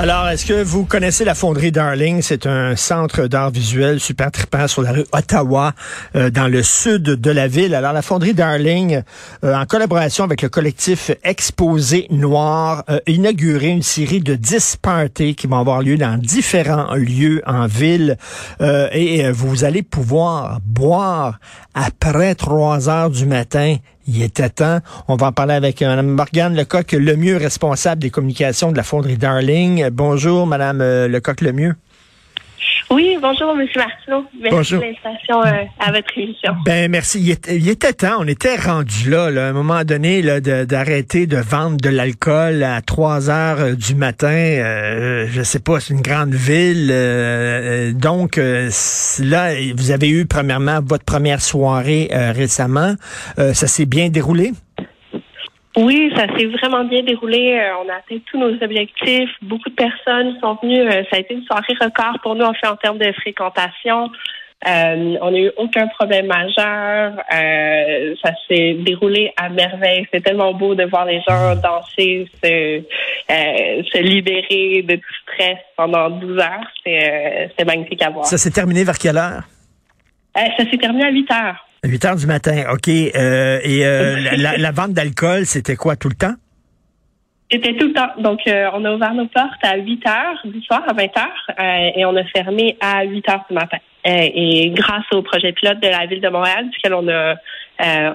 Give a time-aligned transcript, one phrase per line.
[0.00, 2.22] Alors, est-ce que vous connaissez la fonderie Darling?
[2.22, 5.72] C'est un centre d'art visuel super trippant sur la rue Ottawa,
[6.14, 7.74] euh, dans le sud de la ville.
[7.74, 9.02] Alors, la fonderie Darling,
[9.42, 15.34] euh, en collaboration avec le collectif Exposé Noir, a inauguré une série de 10 parties
[15.34, 18.18] qui vont avoir lieu dans différents lieux en ville.
[18.60, 21.40] Euh, et vous allez pouvoir boire
[21.74, 24.80] après 3 heures du matin il était temps.
[25.06, 28.76] On va en parler avec euh, Mme Morgane Lecoq, le mieux responsable des communications de
[28.76, 29.90] la fonderie Darling.
[29.90, 31.74] Bonjour, Mme euh, Lecoq-Lemieux.
[32.90, 33.66] Oui, bonjour, M.
[33.76, 34.24] Martineau.
[34.40, 36.54] Merci de l'invitation euh, à votre émission.
[36.64, 37.20] Ben, merci.
[37.20, 41.90] Il était, temps, on était rendu là, à un moment donné, d'arrêter de, vendre de
[41.90, 44.28] l'alcool à 3 heures euh, du matin.
[44.28, 46.88] Euh, je sais pas, c'est une grande ville.
[47.94, 52.94] donc, là, vous avez eu, premièrement, votre première soirée récemment.
[53.36, 54.52] ça s'est bien déroulé?
[55.78, 57.56] Oui, ça s'est vraiment bien déroulé.
[57.56, 59.30] Euh, on a atteint tous nos objectifs.
[59.42, 60.80] Beaucoup de personnes sont venues.
[60.80, 64.10] Euh, ça a été une soirée record pour nous, en fait, en termes de fréquentation.
[64.66, 67.12] Euh, on n'a eu aucun problème majeur.
[67.30, 70.04] ça s'est déroulé à merveille.
[70.12, 72.82] C'est tellement beau de voir les gens danser, se,
[73.28, 76.72] se libérer de tout stress pendant 12 heures.
[76.84, 78.26] C'est magnifique à voir.
[78.26, 79.42] Ça s'est terminé vers quelle heure?
[80.34, 81.67] ça s'est terminé à 8 heures.
[81.84, 82.88] 8 heures du matin, OK.
[82.88, 86.34] Euh, et euh, la, vente d'alcool, c'était quoi tout le temps?
[87.50, 88.10] C'était tout le temps.
[88.18, 91.92] Donc, euh, on a ouvert nos portes à 8 heures du soir, à 20 heures,
[91.96, 93.78] et on a fermé à 8 heures du matin.
[94.04, 97.36] et grâce au projet pilote de la Ville de Montréal, duquel on a,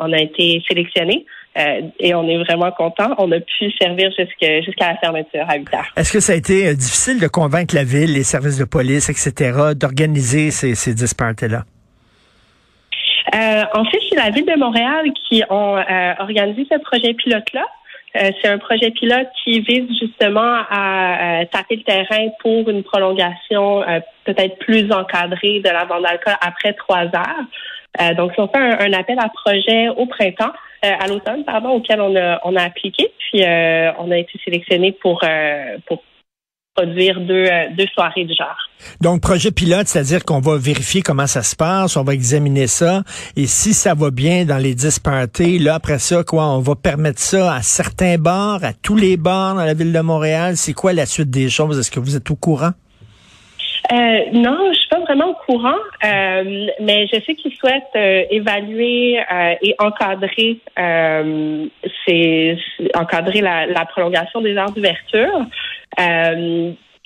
[0.00, 3.14] on a été sélectionné, et on est vraiment content.
[3.18, 5.92] On a pu servir jusqu'à la fermeture à 8 heures.
[5.96, 9.74] Est-ce que ça a été difficile de convaincre la ville, les services de police, etc.,
[9.76, 10.94] d'organiser ces, ces
[11.46, 11.62] là
[13.34, 17.66] euh, en fait, c'est la Ville de Montréal qui ont euh, organisé ce projet pilote-là.
[18.16, 23.84] Euh, c'est un projet pilote qui vise justement à taper le terrain pour une prolongation
[24.24, 28.14] peut-être plus encadrée de la vente d'alcool après trois heures.
[28.16, 30.52] donc, on fait un, appel à projet au printemps,
[30.82, 35.22] à l'automne, pardon, auquel on a, on a appliqué, puis on a été sélectionné pour,
[35.86, 36.02] pour
[36.80, 38.56] produire deux, euh, deux soirées du genre.
[39.00, 43.02] Donc, projet pilote, c'est-à-dire qu'on va vérifier comment ça se passe, on va examiner ça,
[43.36, 46.74] et si ça va bien dans les 10 parties, là, après ça, quoi, on va
[46.76, 50.56] permettre ça à certains bars, à tous les bars dans la ville de Montréal.
[50.56, 51.78] C'est quoi la suite des choses?
[51.78, 52.72] Est-ce que vous êtes au courant?
[53.92, 53.96] Euh,
[54.32, 54.72] non,
[55.10, 57.96] vraiment au courant, euh, mais je sais qu'ils souhaitent
[58.30, 59.20] évaluer
[59.60, 60.60] et encadrer,
[62.06, 62.56] c'est
[62.94, 65.46] encadrer la, prolongation des heures d'ouverture.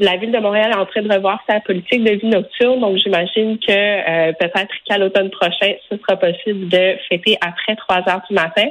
[0.01, 2.81] Euh, la ville de Montréal est en train de revoir sa politique de vie nocturne,
[2.81, 7.97] donc j'imagine que euh, peut-être qu'à l'automne prochain, ce sera possible de fêter après 3
[8.09, 8.67] heures du matin.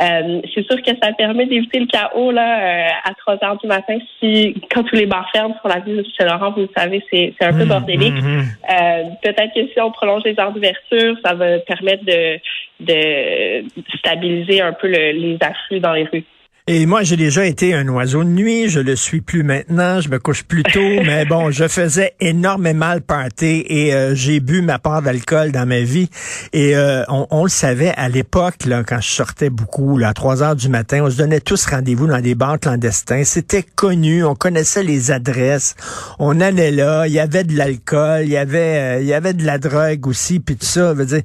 [0.00, 3.98] Euh, c'est sûr que ça permet d'éviter le chaos là à 3 heures du matin
[4.18, 7.34] si quand tous les bars ferment sur la ville de Saint-Laurent, vous le savez, c'est,
[7.40, 8.14] un peu mmh, bordélique.
[8.14, 9.16] Mmh, mmh.
[9.22, 12.38] peut-être que si on prolonge les heures d'ouverture, ça va permettre de,
[12.80, 13.64] de
[13.98, 16.24] stabiliser un peu les afflux dans les rues.
[16.72, 18.68] Et moi, j'ai déjà été un oiseau de nuit.
[18.68, 20.00] Je le suis plus maintenant.
[20.00, 20.78] Je me couche plus tôt.
[21.04, 25.66] mais bon, je faisais énormément le party et euh, j'ai bu ma part d'alcool dans
[25.66, 26.08] ma vie.
[26.52, 30.44] Et euh, on, le savait à l'époque, là, quand je sortais beaucoup, là, à 3
[30.44, 33.24] heures du matin, on se donnait tous rendez-vous dans des bars clandestins.
[33.24, 34.22] C'était connu.
[34.22, 35.74] On connaissait les adresses.
[36.20, 37.08] On allait là.
[37.08, 38.22] Il y avait de l'alcool.
[38.22, 40.38] Il y avait, euh, il y avait de la drogue aussi.
[40.38, 40.92] Puis tout ça.
[40.92, 41.22] Veut dire,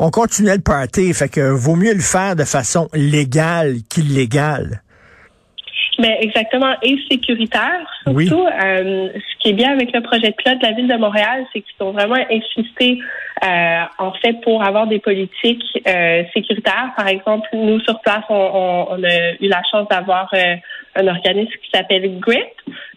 [0.00, 1.14] on continuait le party.
[1.14, 4.82] Fait que vaut mieux le faire de façon légale qu'illégale.
[5.98, 8.46] Mais exactement, et sécuritaire surtout.
[8.46, 11.44] Euh, ce qui est bien avec le projet de pilote de la ville de Montréal,
[11.52, 13.00] c'est qu'ils ont vraiment insisté
[13.44, 16.92] euh, en fait pour avoir des politiques euh, sécuritaires.
[16.96, 20.54] Par exemple, nous sur place, on, on, a eu la chance d'avoir euh,
[20.96, 22.42] un organisme qui s'appelle GRIP,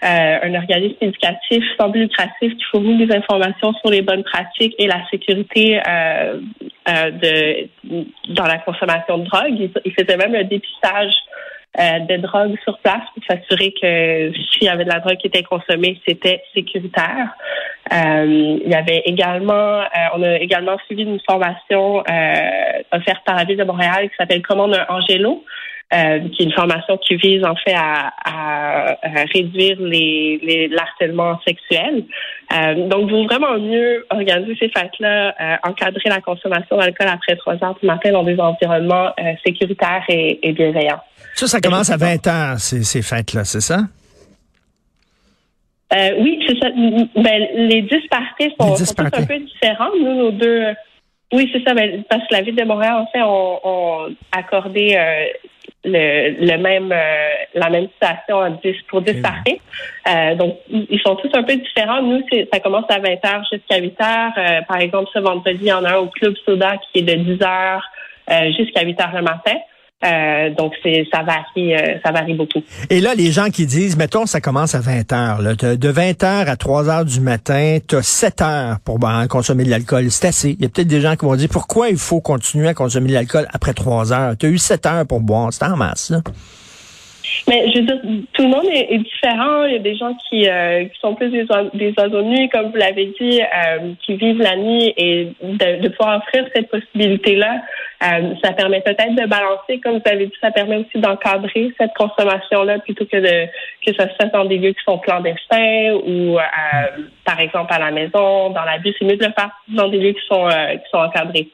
[0.02, 4.88] un organisme éducatif sans but lucratif qui fournit des informations sur les bonnes pratiques et
[4.88, 5.80] la sécurité
[6.88, 7.68] de
[8.30, 9.60] dans la consommation de drogue.
[9.60, 11.31] Il, il faisait même un dépistage euh,
[11.78, 15.44] de drogue sur place pour s'assurer que s'il y avait de la drogue qui était
[15.44, 17.36] consommée, c'était sécuritaire.
[17.94, 19.86] Euh, il y avait également, euh,
[20.16, 22.00] on a également suivi une formation
[22.92, 25.44] offerte par la ville de Montréal qui s'appelle Commande un Angelo.
[25.92, 28.98] Qui est une formation qui vise en fait à,
[29.34, 32.06] réduire les, les l'harcèlement sexuel.
[32.88, 37.86] donc, vous vraiment mieux organiser ces fêtes-là, encadrer la consommation d'alcool après trois heures du
[37.86, 39.14] matin dans des environnements
[39.46, 41.02] sécuritaires et, et bienveillants.
[41.36, 43.80] Ça, ça commence à 20 heures, ces, ces fêtes-là, c'est ça?
[45.94, 46.70] Euh, oui, c'est ça.
[46.70, 49.90] Ben, les 10 parties sont, sont un peu différents.
[50.00, 50.68] Nous, nos deux.
[51.34, 51.74] Oui, c'est ça.
[51.74, 55.26] Ben, parce que la ville de Montréal, en fait, on, on accordé euh,
[55.84, 59.60] le, le, même euh, la même situation à 10, pour 10 parties.
[60.08, 62.02] Euh, donc, ils sont tous un peu différents.
[62.02, 64.66] Nous, ça commence à 20 h jusqu'à 8 h.
[64.66, 67.16] par exemple, ce vendredi, il y en a un au Club Soda qui est de
[67.16, 69.58] 10 h jusqu'à 8 h le matin.
[70.04, 72.64] Euh, donc c'est ça varie euh, ça varie beaucoup.
[72.90, 76.24] Et là les gens qui disent mettons ça commence à 20 heures là, de 20
[76.24, 80.10] heures à 3 heures du matin, tu as 7 heures pour ben, consommer de l'alcool,
[80.10, 80.52] c'est assez.
[80.52, 83.10] Il y a peut-être des gens qui vont dire pourquoi il faut continuer à consommer
[83.10, 84.38] de l'alcool après 3 heures?
[84.38, 86.22] Tu as eu 7 heures pour boire, c'est en masse là.
[87.48, 88.02] Mais je veux dire,
[88.34, 89.66] tout le monde est, différent.
[89.66, 92.72] Il y a des gens qui, euh, qui sont plus des, des oiseaux nuits, comme
[92.72, 97.62] vous l'avez dit, euh, qui vivent la nuit et de, de pouvoir offrir cette possibilité-là,
[98.04, 101.94] euh, ça permet peut-être de balancer, comme vous avez dit, ça permet aussi d'encadrer cette
[101.94, 103.48] consommation-là plutôt que de
[103.86, 106.38] que ça se fasse dans des lieux qui sont clandestins ou,
[107.26, 108.96] par exemple, à la maison, dans la bus.
[108.98, 111.50] C'est mieux de le faire dans des lieux qui sont qui sont encadrés.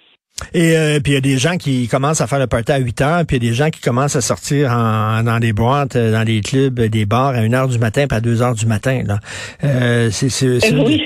[0.53, 2.77] Et euh, puis il y a des gens qui commencent à faire le party à
[2.77, 5.51] 8 heures, puis il y a des gens qui commencent à sortir en, dans des
[5.51, 8.41] boîtes, euh, dans des clubs, des bars à 1 heure du matin, pas à 2
[8.41, 9.01] heures du matin.
[9.05, 9.19] Là.
[9.63, 11.03] Euh, c'est, oui.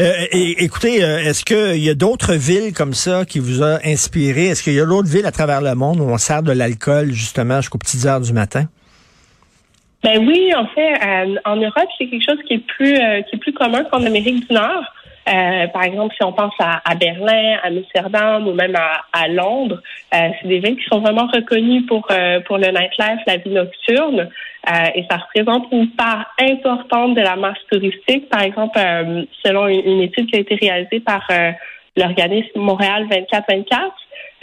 [0.00, 4.46] Euh, et, écoutez, est-ce qu'il y a d'autres villes comme ça qui vous ont inspiré?
[4.46, 7.12] Est-ce qu'il y a d'autres villes à travers le monde où on sert de l'alcool
[7.12, 8.64] justement jusqu'aux petites heures du matin?
[10.02, 10.94] Ben oui, en fait,
[11.44, 14.54] en Europe, c'est quelque chose qui est plus qui est plus commun qu'en Amérique du
[14.54, 14.82] Nord.
[15.28, 19.28] Euh, par exemple, si on pense à, à, Berlin, à Amsterdam ou même à, à
[19.28, 19.80] Londres,
[20.14, 23.50] euh, c'est des villes qui sont vraiment reconnues pour euh, pour le nightlife, la vie
[23.50, 24.28] nocturne,
[24.94, 28.28] et ça représente une part importante de la masse touristique.
[28.28, 28.78] Par exemple,
[29.44, 31.26] selon une, une, étude qui a été réalisée par
[31.96, 33.90] l'organisme Montréal 24-24,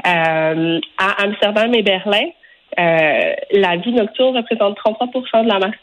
[0.04, 2.28] à Amsterdam et Berlin,
[2.78, 5.76] euh, la vie nocturne représente 33% de la masse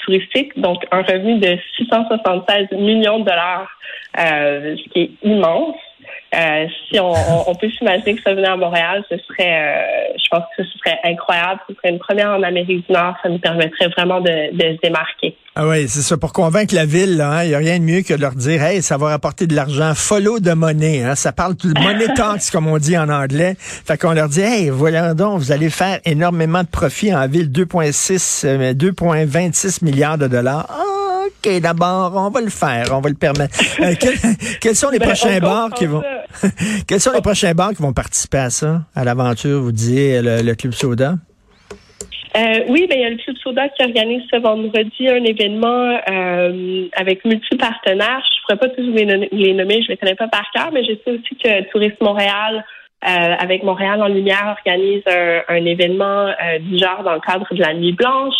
[0.00, 3.68] touristique, donc un revenu de 676 millions de dollars,
[4.18, 5.76] euh, ce qui est immense.
[6.34, 7.12] Euh, si on,
[7.46, 10.78] on, peut s'imaginer que ça venait à Montréal, ce serait, euh, je pense que ce
[10.78, 11.60] serait incroyable.
[11.68, 13.14] Ce serait une première en Amérique du Nord.
[13.22, 15.36] Ça nous permettrait vraiment de, de se démarquer.
[15.56, 16.16] Ah oui, c'est ça.
[16.16, 18.60] Pour convaincre la ville, hein, il n'y a rien de mieux que de leur dire,
[18.60, 19.92] hey, ça va rapporter de l'argent.
[19.94, 21.04] Follow de monnaie.
[21.04, 23.54] Hein, ça parle de money talks, comme on dit en anglais.
[23.58, 27.52] Fait qu'on leur dit, hey, voilà donc, vous allez faire énormément de profit en ville,
[27.52, 30.66] 2,6, 2,26 milliards de dollars.
[30.68, 30.93] Ah,
[31.44, 33.58] OK, d'abord, on va le faire, on va le permettre.
[33.80, 33.94] Euh,
[34.60, 36.02] quels sont les ben, prochains bars qui vont
[36.88, 40.54] Quels sont les prochains bars qui vont participer à ça, à l'aventure, vous disiez le,
[40.54, 41.14] Club Soda?
[42.36, 45.98] Euh, oui, ben il y a le Club Soda qui organise ce vendredi un événement
[46.10, 48.22] euh, avec multi-partenaires.
[48.24, 50.82] Je ne pourrais pas tous les, nommer, je ne les connais pas par cœur, mais
[50.84, 52.64] je sais aussi que Tourisme Montréal,
[53.02, 56.28] avec Montréal en Lumière, organise un, un événement
[56.60, 58.34] du genre dans le cadre de la Nuit Blanche.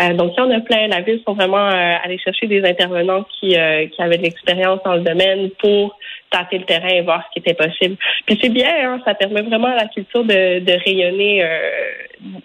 [0.00, 0.88] Euh, donc, il y en a plein.
[0.88, 4.94] La ville sont vraiment euh, chercher des intervenants qui, euh, qui avaient de l'expérience dans
[4.94, 5.96] le domaine pour
[6.30, 7.96] tâter le terrain et voir ce qui était possible.
[8.26, 11.44] Puis c'est bien, hein, ça permet vraiment à la culture de, de rayonner,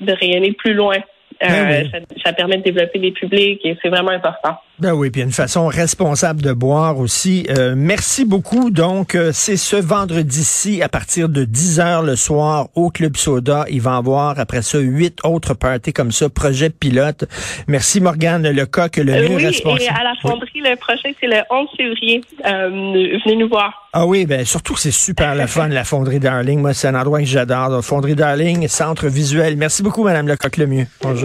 [0.01, 0.97] de rayonner plus loin.
[1.41, 4.57] Ben ça, ça, permet de développer des publics et c'est vraiment important.
[4.77, 7.47] Ben oui, puis une façon responsable de boire aussi.
[7.49, 8.71] Euh, merci beaucoup.
[8.71, 13.65] Donc, euh, c'est ce vendredi-ci à partir de 10 heures le soir au Club Soda.
[13.69, 17.23] Il va y avoir après ça huit autres parties comme ça, projet pilote.
[17.69, 19.81] Merci Morgane Lecoq, le euh, mieux oui, responsable.
[19.81, 22.21] Et à la fonderie, le prochain, c'est le 11 février.
[22.43, 23.89] venez nous voir.
[23.93, 26.59] Ah oui, ben surtout c'est super la fun, la fonderie Darling.
[26.59, 27.81] Moi, c'est un endroit que j'adore.
[27.81, 29.55] Fonderie Darling, centre visuel.
[29.55, 30.85] Merci beaucoup, Madame Lecoq, le mieux.
[31.01, 31.24] Bonjour.